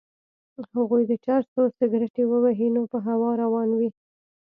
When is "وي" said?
3.79-3.89